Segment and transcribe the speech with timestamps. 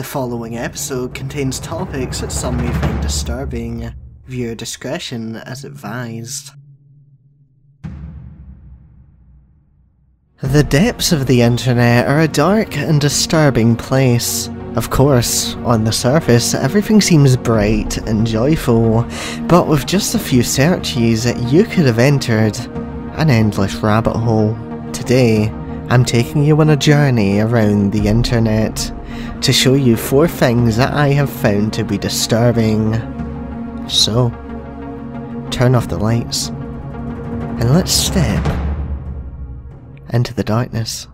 [0.00, 3.92] The following episode contains topics that some may find disturbing.
[4.24, 6.52] Viewer discretion as advised.
[10.40, 14.48] The depths of the internet are a dark and disturbing place.
[14.74, 19.06] Of course, on the surface, everything seems bright and joyful,
[19.48, 22.58] but with just a few searches, you could have entered
[23.18, 24.56] an endless rabbit hole.
[24.94, 25.50] Today,
[25.90, 28.90] I'm taking you on a journey around the internet
[29.42, 32.94] to show you four things that I have found to be disturbing.
[33.88, 34.30] So,
[35.50, 38.44] turn off the lights and let's step
[40.10, 41.08] into the darkness.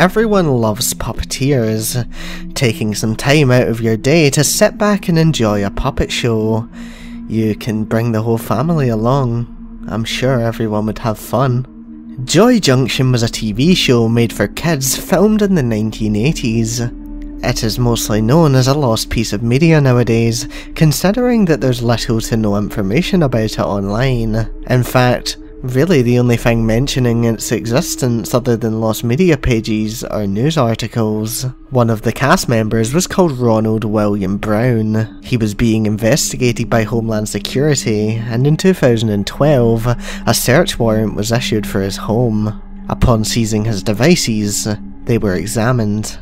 [0.00, 2.06] Everyone loves puppeteers.
[2.54, 6.68] Taking some time out of your day to sit back and enjoy a puppet show.
[7.26, 9.84] You can bring the whole family along.
[9.88, 12.22] I'm sure everyone would have fun.
[12.24, 17.44] Joy Junction was a TV show made for kids filmed in the 1980s.
[17.44, 22.20] It is mostly known as a lost piece of media nowadays, considering that there's little
[22.20, 24.48] to no information about it online.
[24.68, 30.24] In fact, Really, the only thing mentioning its existence other than lost media pages are
[30.24, 31.46] news articles.
[31.70, 35.20] One of the cast members was called Ronald William Brown.
[35.24, 39.86] He was being investigated by Homeland Security, and in 2012,
[40.26, 42.62] a search warrant was issued for his home.
[42.88, 44.68] Upon seizing his devices,
[45.06, 46.18] they were examined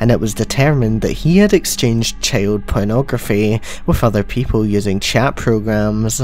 [0.00, 5.34] and it was determined that he had exchanged child pornography with other people using chat
[5.34, 6.22] programs.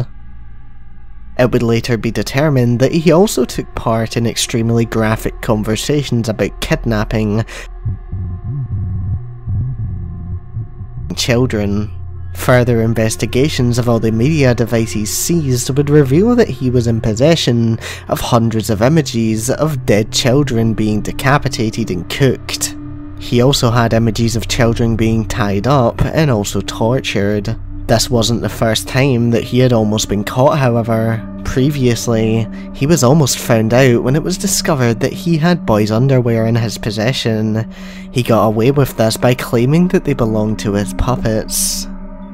[1.38, 6.60] It would later be determined that he also took part in extremely graphic conversations about
[6.60, 7.44] kidnapping
[11.16, 11.90] children.
[12.34, 17.78] Further investigations of all the media devices seized would reveal that he was in possession
[18.08, 22.76] of hundreds of images of dead children being decapitated and cooked.
[23.20, 27.56] He also had images of children being tied up and also tortured.
[27.86, 31.22] This wasn't the first time that he had almost been caught, however.
[31.44, 36.46] Previously, he was almost found out when it was discovered that he had boys' underwear
[36.46, 37.70] in his possession.
[38.10, 41.86] He got away with this by claiming that they belonged to his puppets.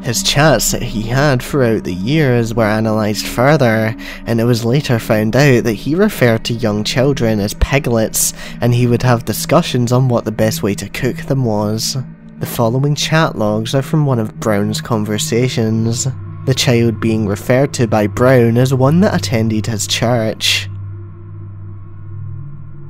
[0.03, 3.97] His chats that he had throughout the years were analysed further,
[4.27, 8.73] and it was later found out that he referred to young children as piglets, and
[8.73, 11.99] he would have discussions on what the best way to cook them was.
[12.41, 16.07] The following chat logs are from one of Brown's conversations,
[16.47, 20.67] the child being referred to by Brown as one that attended his church.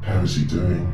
[0.03, 0.87] How is he doing?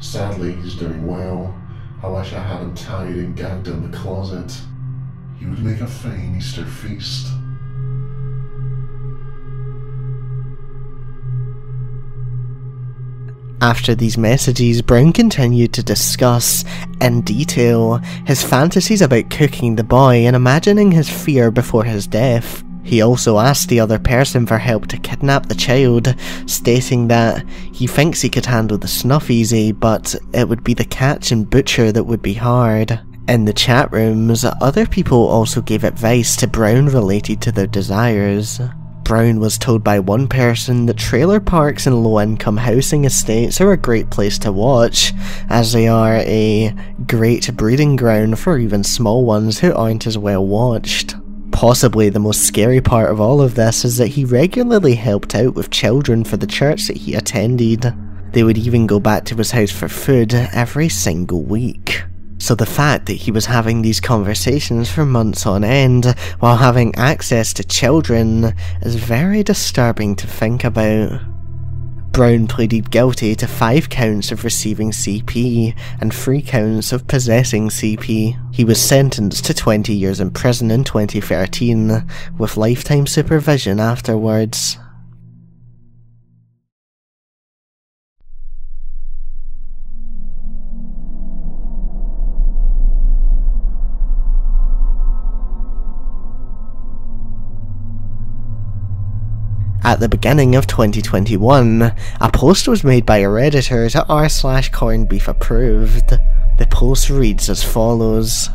[0.00, 1.54] Sadly, he's doing well.
[2.02, 4.50] I wish I had him tied and gagged in the closet.
[5.38, 7.26] He would make a fine Easter feast.
[13.60, 16.64] After these messages, Brown continued to discuss,
[17.00, 22.62] in detail, his fantasies about cooking the boy and imagining his fear before his death.
[22.84, 26.14] He also asked the other person for help to kidnap the child,
[26.46, 30.84] stating that he thinks he could handle the snuff easy, but it would be the
[30.84, 32.98] catch and butcher that would be hard.
[33.26, 38.60] In the chat rooms, other people also gave advice to Brown related to their desires.
[39.08, 43.72] Brown was told by one person that trailer parks and low income housing estates are
[43.72, 45.14] a great place to watch,
[45.48, 46.74] as they are a
[47.06, 51.16] great breeding ground for even small ones who aren't as well watched.
[51.52, 55.54] Possibly the most scary part of all of this is that he regularly helped out
[55.54, 57.90] with children for the church that he attended.
[58.32, 62.02] They would even go back to his house for food every single week.
[62.38, 66.94] So the fact that he was having these conversations for months on end while having
[66.94, 71.20] access to children is very disturbing to think about.
[72.12, 78.36] Brown pleaded guilty to five counts of receiving CP and three counts of possessing CP.
[78.52, 82.04] He was sentenced to 20 years in prison in 2013,
[82.38, 84.78] with lifetime supervision afterwards.
[99.88, 104.70] At the beginning of 2021, a post was made by a redditor to r slash
[104.70, 106.10] corned beef approved.
[106.58, 108.50] The post reads as follows.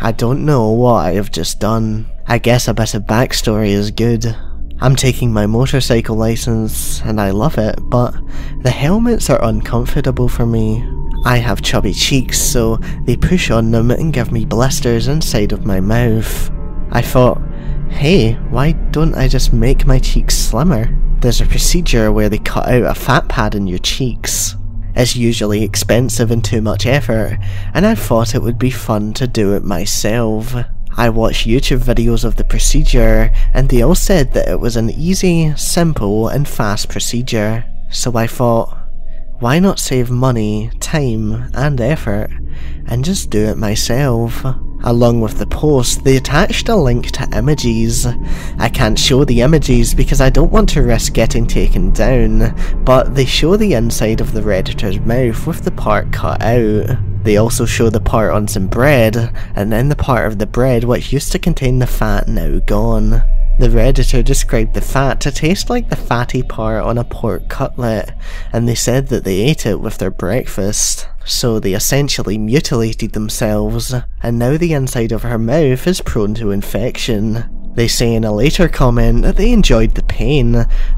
[0.00, 2.10] I don't know what I have just done.
[2.26, 4.26] I guess a bit of backstory is good.
[4.80, 8.12] I'm taking my motorcycle license and I love it, but
[8.62, 10.84] the helmets are uncomfortable for me.
[11.24, 15.64] I have chubby cheeks, so they push on them and give me blisters inside of
[15.64, 16.50] my mouth.
[16.90, 17.40] I thought,
[17.90, 20.88] hey, why don't I just make my cheeks slimmer?
[21.20, 24.54] There's a procedure where they cut out a fat pad in your cheeks.
[24.94, 27.38] It's usually expensive and too much effort,
[27.74, 30.54] and I thought it would be fun to do it myself.
[30.96, 34.88] I watched YouTube videos of the procedure, and they all said that it was an
[34.88, 37.64] easy, simple, and fast procedure.
[37.90, 38.76] So I thought,
[39.38, 42.30] why not save money, time, and effort,
[42.86, 44.42] and just do it myself?
[44.86, 48.06] Along with the post, they attached a link to images.
[48.56, 52.54] I can't show the images because I don't want to risk getting taken down,
[52.84, 56.98] but they show the inside of the redditor's mouth with the part cut out.
[57.24, 59.16] They also show the part on some bread,
[59.56, 63.24] and then the part of the bread which used to contain the fat now gone.
[63.58, 68.12] The redditor described the fat to taste like the fatty part on a pork cutlet,
[68.52, 71.08] and they said that they ate it with their breakfast.
[71.26, 73.92] So they essentially mutilated themselves,
[74.22, 77.44] and now the inside of her mouth is prone to infection.
[77.74, 80.52] They say in a later comment that they enjoyed the pain,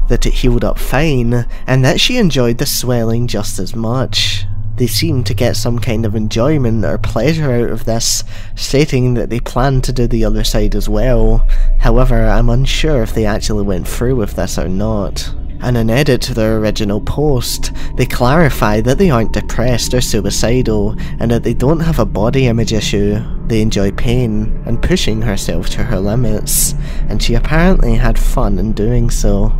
[0.07, 4.45] that it healed up fine, and that she enjoyed the swelling just as much.
[4.75, 8.23] They seem to get some kind of enjoyment or pleasure out of this,
[8.55, 11.39] stating that they plan to do the other side as well.
[11.79, 15.33] However, I'm unsure if they actually went through with this or not.
[15.61, 20.95] In an edit to their original post, they clarify that they aren't depressed or suicidal
[21.19, 23.19] and that they don't have a body image issue.
[23.47, 26.73] They enjoy pain and pushing herself to her limits,
[27.09, 29.53] and she apparently had fun in doing so.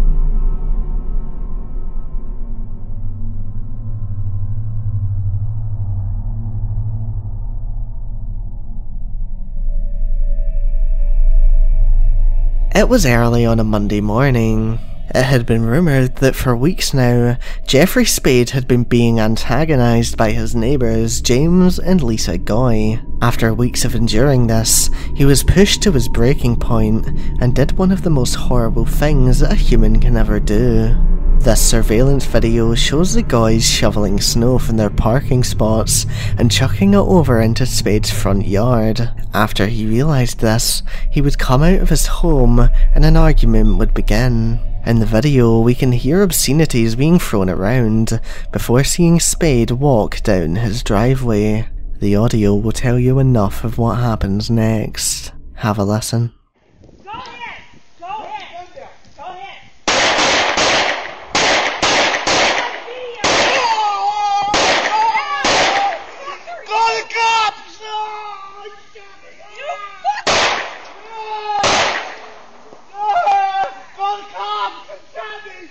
[12.73, 14.79] It was early on a Monday morning.
[15.15, 20.31] It had been rumoured that for weeks now, Jeffrey Spade had been being antagonised by
[20.31, 22.99] his neighbours James and Lisa Goy.
[23.19, 27.07] After weeks of enduring this, he was pushed to his breaking point
[27.41, 30.95] and did one of the most horrible things a human can ever do.
[31.39, 36.05] This surveillance video shows the Goys shoveling snow from their parking spots
[36.37, 39.09] and chucking it over into Spade's front yard.
[39.33, 43.93] After he realised this, he would come out of his home and an argument would
[43.93, 44.59] begin.
[44.85, 48.19] In the video, we can hear obscenities being thrown around
[48.51, 51.67] before seeing Spade walk down his driveway.
[51.99, 55.31] The audio will tell you enough of what happens next.
[55.55, 56.33] Have a listen.
[57.03, 57.61] Go ahead!
[57.99, 58.89] Go ahead!
[59.15, 59.57] Go ahead!
[66.65, 67.79] Call the cops!
[69.57, 69.69] You
[70.03, 70.25] fuck!
[73.97, 74.89] Call the cops!
[74.93, 75.61] It's Sandy!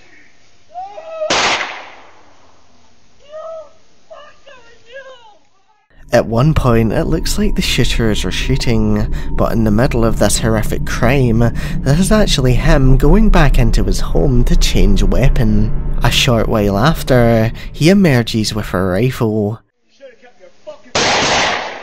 [3.21, 3.43] You
[4.11, 4.63] fucker!
[4.87, 5.05] You!
[6.13, 10.19] At one point, it looks like the shooters are shooting, but in the middle of
[10.19, 11.39] this horrific crime,
[11.81, 15.71] this is actually him going back into his home to change weapon.
[16.03, 19.61] A short while after, he emerges with a rifle.
[19.87, 20.93] You should have kept your fucking.
[20.93, 21.75] Pussy,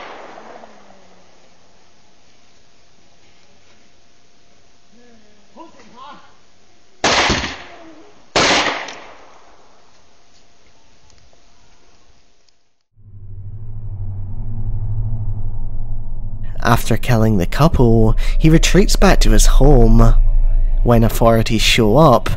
[16.46, 16.55] huh?
[16.66, 20.02] After killing the couple, he retreats back to his home.
[20.84, 22.28] When authorities show up,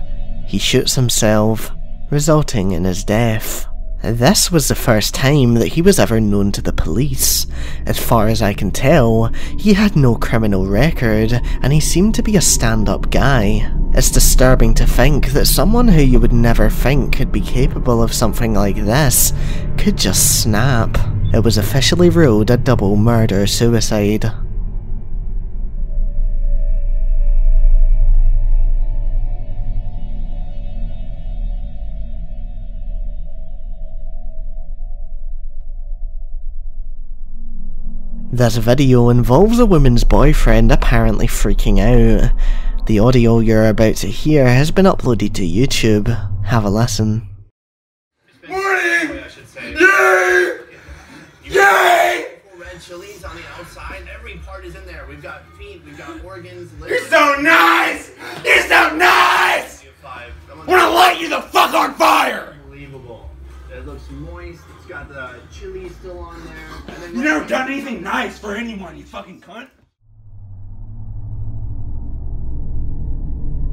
[0.47, 1.71] he shoots himself,
[2.11, 3.67] resulting in his death.
[4.03, 7.47] This was the first time that he was ever known to the police.
[7.87, 11.33] As far as I can tell, he had no criminal record
[11.63, 13.73] and he seemed to be a stand up guy.
[13.95, 18.13] It's disturbing to think that someone who you would never think could be capable of
[18.13, 19.33] something like this
[19.79, 20.99] could just snap.
[21.33, 24.33] It was officially ruled a double murder suicide.
[38.31, 42.31] This video involves a woman's boyfriend apparently freaking out.
[42.87, 46.07] The audio you're about to hear has been uploaded to YouTube.
[46.45, 47.27] Have a listen.
[48.49, 49.25] Morning!
[49.57, 50.59] Yay!
[51.45, 52.41] Yay!
[52.57, 54.05] red chilies on the outside.
[54.59, 55.07] Every part is in there.
[55.09, 58.11] We've got feet, we've got organs, You're so nice!
[58.45, 59.85] You're so nice!
[60.03, 60.33] Five.
[60.49, 62.57] Someone- I wanna light you the fuck on fire!
[62.65, 63.31] Unbelievable.
[63.73, 64.61] It looks moist.
[64.77, 66.95] It's got the chili still on there.
[66.95, 69.69] And then You never done anything nice for anyone, you fucking cunt.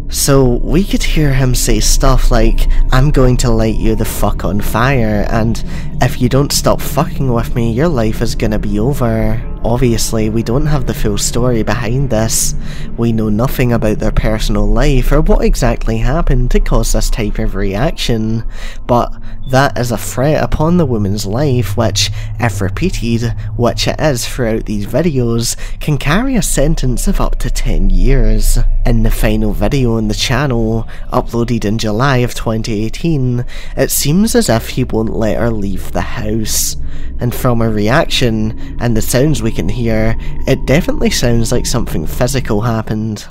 [0.09, 2.59] So we could hear him say stuff like,
[2.91, 5.63] I'm going to light you the fuck on fire, and
[6.01, 9.54] if you don't stop fucking with me, your life is gonna be over.
[9.65, 12.53] Obviously, we don't have the full story behind this.
[12.98, 17.39] We know nothing about their personal life or what exactly happened to cause this type
[17.39, 18.43] of reaction,
[18.86, 19.12] but
[19.50, 24.65] that is a threat upon the woman's life which, if repeated, which it is throughout
[24.65, 28.60] these videos, can carry a sentence of up to 10 years.
[28.86, 33.43] In the final video on the channel, uploaded in July of 2018,
[33.75, 36.75] it seems as if he won't let her leave the house.
[37.19, 42.05] And from her reaction, and the sounds we can hear, it definitely sounds like something
[42.05, 43.25] physical happened.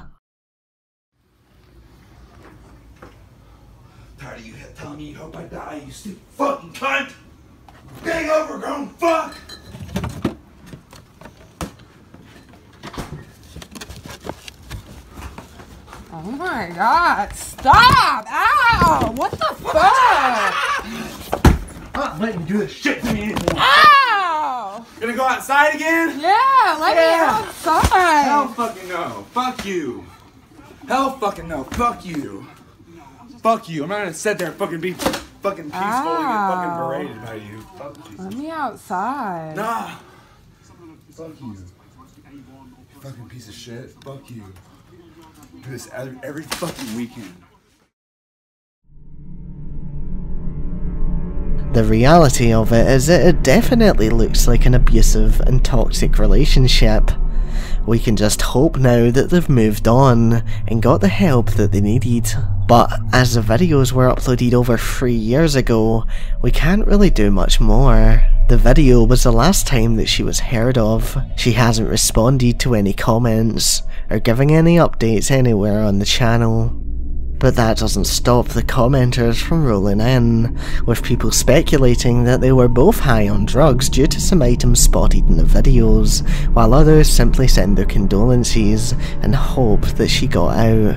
[4.18, 7.12] Tired of you telling me you hope I die, you stupid fucking cunt!
[8.02, 9.36] Big overgrown fuck!
[16.10, 18.24] Oh my god, stop!
[18.30, 19.12] Ow!
[19.14, 19.74] What the fuck?
[21.94, 23.62] I'm not letting you do this shit to me anymore.
[25.24, 25.28] Ow!
[25.28, 26.20] Gonna go outside again?
[26.20, 27.38] Yeah, let Yeah.
[27.40, 28.22] me outside.
[28.24, 29.26] Hell fucking no.
[29.32, 30.04] Fuck you.
[30.86, 31.64] Hell fucking no.
[31.64, 32.46] Fuck you.
[33.42, 33.82] Fuck you.
[33.84, 36.88] I'm not gonna sit there and fucking be fucking peaceful and get fucking Ow.
[36.88, 37.60] berated by you.
[37.78, 38.16] Fuck you.
[38.18, 39.56] Let me outside.
[39.56, 39.90] Nah.
[41.12, 41.56] Fuck you.
[43.00, 43.90] Fucking piece of shit.
[44.04, 44.44] Fuck you.
[45.62, 47.34] Do this every, every fucking weekend.
[51.74, 57.10] The reality of it is that it definitely looks like an abusive and toxic relationship.
[57.84, 61.80] We can just hope now that they've moved on and got the help that they
[61.80, 62.32] needed.
[62.68, 66.04] But as the videos were uploaded over three years ago,
[66.42, 68.22] we can't really do much more.
[68.48, 71.18] The video was the last time that she was heard of.
[71.36, 76.80] She hasn't responded to any comments or giving any updates anywhere on the channel.
[77.44, 82.68] But that doesn't stop the commenters from rolling in, with people speculating that they were
[82.68, 87.46] both high on drugs due to some items spotted in the videos, while others simply
[87.46, 90.96] send their condolences and hope that she got out.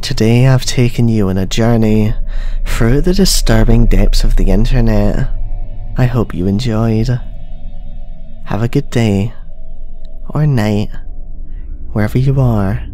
[0.00, 2.14] Today I've taken you on a journey
[2.64, 5.28] through the disturbing depths of the internet.
[5.96, 7.08] I hope you enjoyed.
[8.44, 9.34] Have a good day,
[10.28, 10.90] or night,
[11.92, 12.84] wherever you are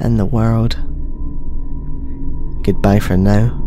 [0.00, 0.76] in the world.
[2.62, 3.60] Goodbye for now.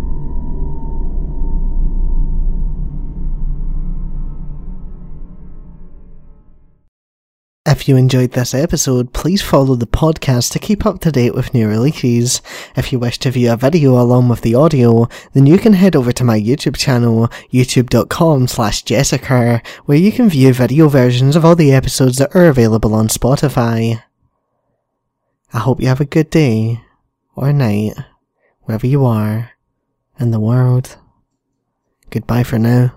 [7.68, 11.54] If you enjoyed this episode, please follow the podcast to keep up to date with
[11.54, 12.42] new releases.
[12.78, 15.94] If you wish to view a video along with the audio, then you can head
[15.94, 21.44] over to my YouTube channel, youtube.com slash jessicur, where you can view video versions of
[21.44, 24.02] all the episodes that are available on Spotify.
[25.54, 26.82] I hope you have a good day,
[27.36, 27.94] or night,
[28.64, 29.52] wherever you are,
[30.20, 30.98] in the world.
[32.10, 32.94] Goodbye for now.